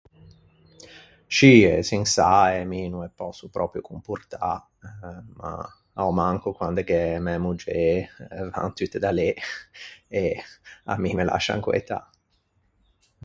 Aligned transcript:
Scì, 1.33 1.51
e 1.71 1.73
çinsae 1.87 2.61
mi 2.71 2.81
no 2.91 2.99
ê 3.07 3.09
pòsso 3.19 3.45
pròpio 3.55 3.81
comportâ. 3.89 4.37
A-o 5.99 6.11
manco 6.19 6.49
quande 6.57 6.81
gh’é 6.89 7.05
mæ 7.25 7.33
moggê 7.45 7.85
van 8.53 8.69
tutte 8.77 8.97
da 9.03 9.11
lê 9.19 9.29
e 10.23 10.23
à 10.91 10.93
mi 11.01 11.09
me 11.17 11.23
lascian 11.29 11.59
quëtâ. 11.65 11.97